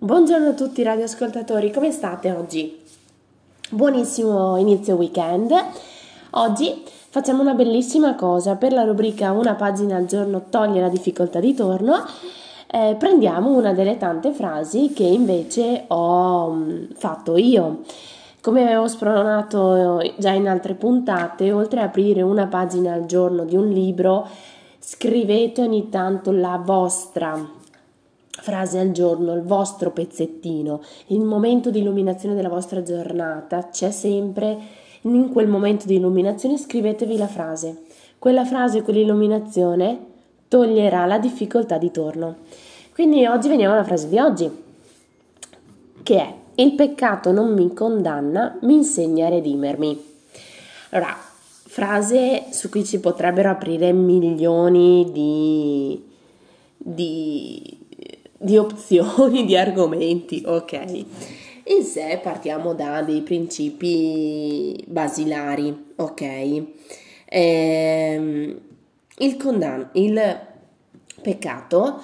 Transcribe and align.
Buongiorno 0.00 0.50
a 0.50 0.52
tutti 0.52 0.84
radioascoltatori, 0.84 1.72
come 1.72 1.90
state 1.90 2.30
oggi? 2.30 2.80
Buonissimo 3.68 4.56
inizio 4.56 4.94
weekend. 4.94 5.52
Oggi 6.30 6.84
facciamo 7.08 7.42
una 7.42 7.54
bellissima 7.54 8.14
cosa 8.14 8.54
per 8.54 8.72
la 8.72 8.84
rubrica 8.84 9.32
Una 9.32 9.56
pagina 9.56 9.96
al 9.96 10.06
giorno 10.06 10.44
toglie 10.50 10.80
la 10.80 10.88
difficoltà 10.88 11.40
di 11.40 11.52
torno. 11.52 11.96
Eh, 12.70 12.94
prendiamo 12.96 13.50
una 13.50 13.72
delle 13.72 13.96
tante 13.96 14.30
frasi 14.30 14.92
che 14.94 15.02
invece 15.02 15.86
ho 15.88 16.52
mm, 16.52 16.84
fatto 16.94 17.36
io. 17.36 17.80
Come 18.40 18.62
avevo 18.62 18.86
spronato 18.86 20.00
già 20.16 20.30
in 20.30 20.46
altre 20.46 20.74
puntate, 20.74 21.50
oltre 21.50 21.80
a 21.80 21.86
aprire 21.86 22.22
una 22.22 22.46
pagina 22.46 22.92
al 22.92 23.06
giorno 23.06 23.42
di 23.42 23.56
un 23.56 23.68
libro, 23.68 24.28
scrivete 24.78 25.60
ogni 25.60 25.88
tanto 25.88 26.30
la 26.30 26.62
vostra 26.64 27.56
frase 28.40 28.78
al 28.78 28.92
giorno, 28.92 29.34
il 29.34 29.42
vostro 29.42 29.90
pezzettino, 29.90 30.80
il 31.08 31.20
momento 31.20 31.70
di 31.70 31.80
illuminazione 31.80 32.34
della 32.34 32.48
vostra 32.48 32.82
giornata, 32.82 33.68
c'è 33.70 33.90
sempre 33.90 34.56
in 35.02 35.30
quel 35.30 35.48
momento 35.48 35.86
di 35.86 35.96
illuminazione 35.96 36.56
scrivetevi 36.56 37.16
la 37.16 37.26
frase. 37.26 37.82
Quella 38.18 38.44
frase, 38.44 38.82
quell'illuminazione 38.82 40.06
toglierà 40.48 41.06
la 41.06 41.18
difficoltà 41.18 41.78
di 41.78 41.90
torno. 41.90 42.36
Quindi 42.92 43.26
oggi 43.26 43.48
veniamo 43.48 43.74
alla 43.74 43.84
frase 43.84 44.08
di 44.08 44.18
oggi, 44.18 44.50
che 46.02 46.16
è 46.16 46.34
il 46.56 46.74
peccato 46.74 47.30
non 47.30 47.52
mi 47.52 47.72
condanna, 47.72 48.58
mi 48.62 48.74
insegna 48.74 49.26
a 49.26 49.30
redimermi. 49.30 50.04
Allora, 50.90 51.16
frase 51.16 52.46
su 52.50 52.68
cui 52.68 52.84
ci 52.84 52.98
potrebbero 52.98 53.50
aprire 53.50 53.92
milioni 53.92 55.08
di, 55.12 56.02
di 56.76 57.77
di 58.38 58.56
opzioni, 58.56 59.44
di 59.46 59.56
argomenti, 59.56 60.42
ok. 60.46 61.04
In 61.64 61.82
sé 61.82 62.18
partiamo 62.22 62.72
da 62.72 63.02
dei 63.02 63.20
principi 63.20 64.82
basilari, 64.86 65.92
ok. 65.96 66.62
Ehm, 67.26 68.60
il, 69.18 69.36
condann- 69.36 69.88
il 69.92 70.40
peccato 71.20 72.00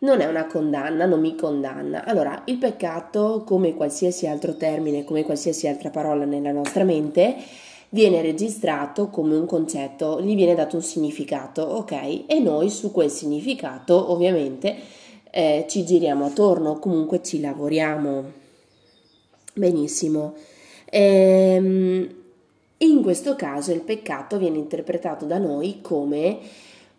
non 0.00 0.20
è 0.20 0.26
una 0.26 0.46
condanna, 0.46 1.06
non 1.06 1.20
mi 1.20 1.36
condanna. 1.36 2.04
Allora, 2.04 2.42
il 2.46 2.56
peccato, 2.56 3.44
come 3.44 3.74
qualsiasi 3.74 4.26
altro 4.26 4.56
termine, 4.56 5.04
come 5.04 5.24
qualsiasi 5.24 5.68
altra 5.68 5.90
parola 5.90 6.24
nella 6.24 6.52
nostra 6.52 6.84
mente, 6.84 7.36
viene 7.90 8.20
registrato 8.20 9.08
come 9.08 9.36
un 9.36 9.46
concetto, 9.46 10.20
gli 10.20 10.34
viene 10.34 10.54
dato 10.54 10.76
un 10.76 10.82
significato, 10.82 11.62
ok? 11.62 12.24
E 12.26 12.38
noi 12.40 12.68
su 12.70 12.92
quel 12.92 13.10
significato, 13.10 14.12
ovviamente, 14.12 14.76
eh, 15.38 15.66
ci 15.68 15.84
giriamo 15.84 16.24
attorno, 16.26 16.80
comunque 16.80 17.22
ci 17.22 17.40
lavoriamo. 17.40 18.24
Benissimo. 19.54 20.34
Ehm, 20.86 22.14
in 22.78 23.02
questo 23.02 23.36
caso 23.36 23.72
il 23.72 23.82
peccato 23.82 24.36
viene 24.36 24.58
interpretato 24.58 25.26
da 25.26 25.38
noi 25.38 25.78
come 25.80 26.38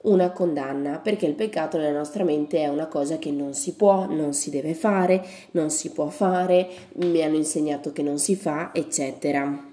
una 0.04 0.32
condanna, 0.32 1.00
perché 1.00 1.26
il 1.26 1.34
peccato 1.34 1.78
nella 1.78 1.98
nostra 1.98 2.24
mente 2.24 2.60
è 2.60 2.70
una 2.70 2.88
cosa 2.88 3.18
che 3.18 3.30
non 3.30 3.54
si 3.54 3.74
può, 3.74 4.06
non 4.06 4.34
si 4.34 4.50
deve 4.50 4.74
fare, 4.74 5.22
non 5.52 5.70
si 5.70 5.90
può 5.90 6.08
fare, 6.08 6.70
mi 6.94 7.22
hanno 7.22 7.36
insegnato 7.36 7.92
che 7.92 8.04
non 8.04 8.20
si 8.20 8.38
fa, 8.38 8.72
eccetera. 8.74 9.68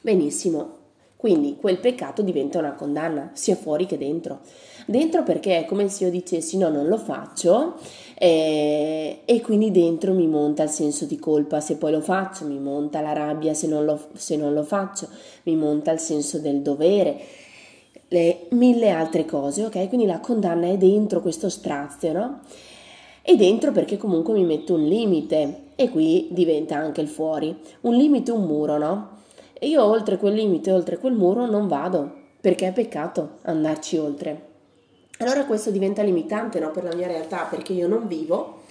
Benissimo, 0.00 0.81
quindi 1.22 1.56
quel 1.56 1.78
peccato 1.78 2.20
diventa 2.20 2.58
una 2.58 2.72
condanna, 2.72 3.30
sia 3.34 3.54
fuori 3.54 3.86
che 3.86 3.96
dentro. 3.96 4.40
Dentro 4.86 5.22
perché 5.22 5.58
è 5.58 5.64
come 5.66 5.88
se 5.88 6.06
io 6.06 6.10
dicessi 6.10 6.58
no, 6.58 6.68
non 6.68 6.88
lo 6.88 6.98
faccio 6.98 7.74
eh, 8.18 9.20
e 9.24 9.40
quindi 9.40 9.70
dentro 9.70 10.14
mi 10.14 10.26
monta 10.26 10.64
il 10.64 10.68
senso 10.68 11.04
di 11.04 11.20
colpa, 11.20 11.60
se 11.60 11.76
poi 11.76 11.92
lo 11.92 12.00
faccio 12.00 12.44
mi 12.44 12.58
monta 12.58 13.00
la 13.00 13.12
rabbia, 13.12 13.54
se 13.54 13.68
non 13.68 13.84
lo, 13.84 14.08
se 14.14 14.34
non 14.34 14.52
lo 14.52 14.64
faccio 14.64 15.06
mi 15.44 15.54
monta 15.54 15.92
il 15.92 16.00
senso 16.00 16.40
del 16.40 16.60
dovere, 16.60 17.20
le 18.08 18.46
mille 18.50 18.90
altre 18.90 19.24
cose, 19.24 19.64
ok? 19.66 19.86
Quindi 19.86 20.06
la 20.06 20.18
condanna 20.18 20.66
è 20.66 20.76
dentro 20.76 21.20
questo 21.20 21.48
strazio, 21.48 22.12
no? 22.12 22.40
E 23.22 23.36
dentro 23.36 23.70
perché 23.70 23.96
comunque 23.96 24.34
mi 24.34 24.44
metto 24.44 24.74
un 24.74 24.82
limite 24.82 25.66
e 25.76 25.88
qui 25.88 26.26
diventa 26.32 26.74
anche 26.74 27.00
il 27.00 27.06
fuori. 27.06 27.56
Un 27.82 27.94
limite, 27.94 28.32
un 28.32 28.42
muro, 28.42 28.76
no? 28.76 29.20
E 29.62 29.68
io 29.68 29.84
oltre 29.84 30.16
quel 30.16 30.34
limite, 30.34 30.72
oltre 30.72 30.98
quel 30.98 31.12
muro 31.12 31.46
non 31.46 31.68
vado, 31.68 32.10
perché 32.40 32.66
è 32.66 32.72
peccato 32.72 33.38
andarci 33.42 33.96
oltre. 33.96 34.46
Allora 35.18 35.44
questo 35.44 35.70
diventa 35.70 36.02
limitante 36.02 36.58
no, 36.58 36.72
per 36.72 36.82
la 36.82 36.96
mia 36.96 37.06
realtà, 37.06 37.46
perché 37.48 37.72
io 37.72 37.86
non 37.86 38.08
vivo 38.08 38.62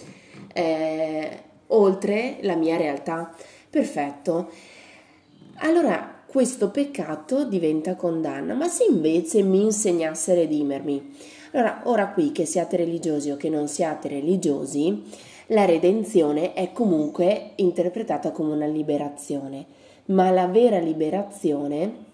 eh, 0.52 1.44
oltre 1.68 2.40
la 2.42 2.56
mia 2.56 2.76
realtà. 2.76 3.34
Perfetto. 3.70 4.50
Allora 5.60 6.24
questo 6.26 6.72
peccato 6.72 7.46
diventa 7.46 7.96
condanna, 7.96 8.54
ma 8.54 8.68
se 8.68 8.84
invece 8.84 9.44
mi 9.44 9.62
insegnasse 9.62 10.34
a 10.34 10.36
redimermi, 10.36 11.16
allora 11.54 11.84
ora 11.86 12.10
qui 12.10 12.34
che 12.34 12.44
siate 12.44 12.76
religiosi 12.76 13.32
o 13.32 13.38
che 13.38 13.48
non 13.48 13.70
siate 13.70 14.10
religiosi, 14.10 15.04
la 15.48 15.64
redenzione 15.64 16.52
è 16.52 16.74
comunque 16.74 17.52
interpretata 17.56 18.32
come 18.32 18.52
una 18.52 18.66
liberazione 18.66 19.80
ma 20.12 20.30
la 20.30 20.48
vera 20.48 20.80
liberazione 20.80 22.10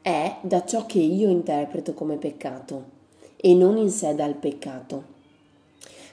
è 0.00 0.36
da 0.40 0.64
ciò 0.64 0.86
che 0.86 0.98
io 0.98 1.28
interpreto 1.28 1.94
come 1.94 2.16
peccato 2.16 3.00
e 3.36 3.54
non 3.54 3.76
in 3.76 3.90
sé 3.90 4.14
dal 4.14 4.34
peccato. 4.34 5.10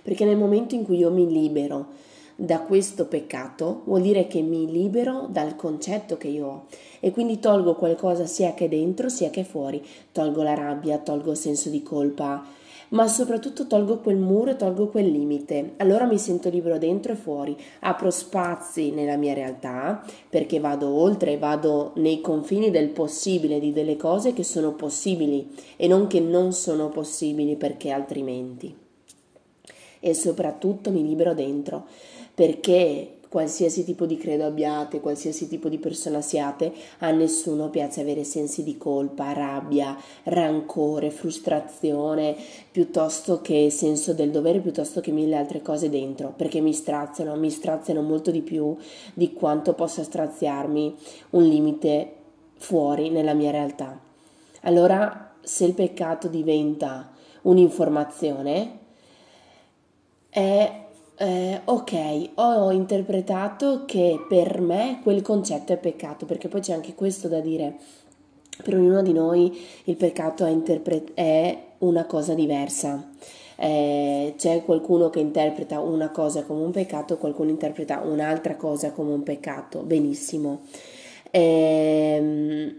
Perché 0.01 0.25
nel 0.25 0.37
momento 0.37 0.75
in 0.75 0.83
cui 0.83 0.97
io 0.97 1.11
mi 1.11 1.27
libero 1.27 1.97
da 2.35 2.61
questo 2.61 3.05
peccato, 3.05 3.81
vuol 3.85 4.01
dire 4.01 4.27
che 4.27 4.41
mi 4.41 4.69
libero 4.71 5.27
dal 5.29 5.55
concetto 5.55 6.17
che 6.17 6.27
io 6.27 6.45
ho 6.45 6.65
e 6.99 7.11
quindi 7.11 7.39
tolgo 7.39 7.75
qualcosa 7.75 8.25
sia 8.25 8.53
che 8.53 8.69
dentro 8.69 9.09
sia 9.09 9.29
che 9.29 9.43
fuori, 9.43 9.85
tolgo 10.11 10.43
la 10.43 10.53
rabbia, 10.53 10.97
tolgo 10.99 11.31
il 11.31 11.37
senso 11.37 11.69
di 11.69 11.83
colpa, 11.83 12.45
ma 12.89 13.07
soprattutto 13.07 13.67
tolgo 13.67 13.99
quel 13.99 14.17
muro 14.17 14.51
e 14.51 14.55
tolgo 14.55 14.87
quel 14.87 15.11
limite. 15.11 15.73
Allora 15.77 16.05
mi 16.05 16.17
sento 16.17 16.49
libero 16.49 16.77
dentro 16.77 17.11
e 17.11 17.15
fuori, 17.15 17.57
apro 17.81 18.09
spazi 18.09 18.91
nella 18.91 19.17
mia 19.17 19.33
realtà 19.33 20.03
perché 20.29 20.59
vado 20.59 20.87
oltre, 20.89 21.37
vado 21.37 21.91
nei 21.95 22.21
confini 22.21 22.71
del 22.71 22.89
possibile, 22.89 23.59
di 23.59 23.71
delle 23.71 23.97
cose 23.97 24.33
che 24.33 24.43
sono 24.43 24.73
possibili 24.73 25.47
e 25.75 25.87
non 25.87 26.07
che 26.07 26.19
non 26.19 26.53
sono 26.53 26.89
possibili 26.89 27.55
perché 27.55 27.91
altrimenti. 27.91 28.75
E 30.01 30.13
soprattutto 30.13 30.91
mi 30.91 31.05
libero 31.05 31.33
dentro 31.33 31.85
perché 32.33 33.18
qualsiasi 33.29 33.85
tipo 33.85 34.05
di 34.07 34.17
credo 34.17 34.45
abbiate, 34.45 34.99
qualsiasi 34.99 35.47
tipo 35.47 35.69
di 35.69 35.77
persona 35.77 36.19
siate, 36.19 36.73
a 36.99 37.11
nessuno 37.11 37.69
piace 37.69 38.01
avere 38.01 38.23
sensi 38.23 38.63
di 38.63 38.75
colpa, 38.77 39.31
rabbia, 39.33 39.95
rancore, 40.23 41.11
frustrazione, 41.11 42.35
piuttosto 42.71 43.39
che 43.41 43.69
senso 43.69 44.13
del 44.13 44.31
dovere, 44.31 44.59
piuttosto 44.59 44.99
che 44.99 45.11
mille 45.11 45.37
altre 45.37 45.61
cose 45.61 45.89
dentro, 45.89 46.33
perché 46.35 46.59
mi 46.59 46.73
straziano, 46.73 47.35
mi 47.35 47.51
straziano 47.51 48.01
molto 48.01 48.31
di 48.31 48.41
più 48.41 48.75
di 49.13 49.31
quanto 49.31 49.73
possa 49.73 50.03
straziarmi 50.03 50.95
un 51.31 51.43
limite 51.43 52.13
fuori 52.57 53.09
nella 53.09 53.33
mia 53.33 53.51
realtà. 53.51 53.97
Allora, 54.61 55.35
se 55.41 55.65
il 55.65 55.73
peccato 55.73 56.27
diventa 56.27 57.11
un'informazione, 57.43 58.77
è 60.29 60.87
eh, 61.21 61.61
ok, 61.65 62.29
ho 62.35 62.71
interpretato 62.71 63.83
che 63.85 64.23
per 64.29 64.61
me 64.61 65.01
quel 65.03 65.21
concetto 65.21 65.73
è 65.73 65.77
peccato, 65.77 66.25
perché 66.25 66.47
poi 66.47 66.61
c'è 66.61 66.71
anche 66.71 66.95
questo 66.95 67.27
da 67.27 67.41
dire. 67.41 67.75
Per 68.63 68.73
ognuno 68.73 69.01
di 69.01 69.11
noi 69.11 69.57
il 69.85 69.97
peccato 69.97 70.45
è, 70.45 70.49
interpre- 70.49 71.13
è 71.13 71.57
una 71.79 72.05
cosa 72.05 72.33
diversa. 72.33 73.09
Eh, 73.57 74.33
c'è 74.37 74.63
qualcuno 74.63 75.09
che 75.09 75.19
interpreta 75.19 75.81
una 75.81 76.09
cosa 76.09 76.43
come 76.43 76.63
un 76.63 76.71
peccato, 76.71 77.17
qualcuno 77.17 77.49
interpreta 77.49 77.99
un'altra 77.99 78.55
cosa 78.55 78.93
come 78.93 79.11
un 79.11 79.23
peccato. 79.23 79.81
Benissimo. 79.81 80.61
Eh, 81.31 82.75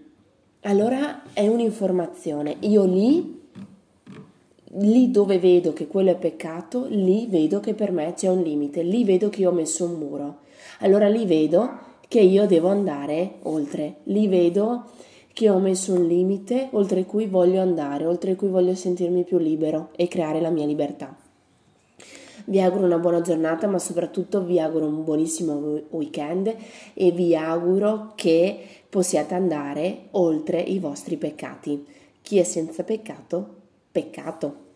allora 0.63 1.23
è 1.35 1.47
un'informazione. 1.47 2.57
Io 2.61 2.85
lì 2.85 3.40
lì 4.75 5.11
dove 5.11 5.39
vedo 5.39 5.73
che 5.73 5.87
quello 5.87 6.11
è 6.11 6.17
peccato, 6.17 6.87
lì 6.89 7.27
vedo 7.27 7.61
che 7.61 7.75
per 7.75 7.91
me 7.91 8.13
c'è 8.15 8.29
un 8.29 8.43
limite, 8.43 8.83
lì 8.83 9.05
vedo 9.05 9.29
che 9.29 9.41
io 9.41 9.51
ho 9.51 9.55
messo 9.55 9.85
un 9.85 9.95
muro. 9.95 10.39
Allora 10.81 11.09
lì 11.09 11.27
vedo 11.27 11.89
che 12.07 12.21
io 12.21 12.47
devo 12.47 12.69
andare 12.69 13.37
oltre, 13.43 13.97
lì 14.05 14.29
vedo 14.29 14.85
che 15.33 15.49
ho 15.49 15.59
messo 15.59 15.95
un 15.95 16.07
limite 16.07 16.69
oltre 16.73 17.05
cui 17.05 17.27
voglio 17.27 17.61
andare, 17.61 18.07
oltre 18.07 18.35
cui 18.37 18.49
voglio 18.49 18.75
sentirmi 18.75 19.25
più 19.25 19.39
libero 19.39 19.91
e 19.97 20.09
creare 20.09 20.41
la 20.41 20.51
mia 20.51 20.67
libertà. 20.67 21.17
Vi 22.47 22.61
auguro 22.61 22.85
una 22.85 22.99
buona 22.99 23.21
giornata, 23.21 23.67
ma 23.67 23.79
soprattutto 23.79 24.43
vi 24.43 24.59
auguro 24.59 24.87
un 24.87 25.05
buonissimo 25.05 25.83
weekend 25.91 26.55
e 26.95 27.11
vi 27.13 27.37
auguro 27.37 28.13
che 28.17 28.59
possiate 28.89 29.35
andare 29.35 30.09
oltre 30.13 30.59
i 30.59 30.79
vostri 30.79 31.17
peccati. 31.17 31.87
Chi 32.23 32.39
è 32.39 32.43
senza 32.43 32.83
peccato 32.83 33.60
peccato. 33.93 34.70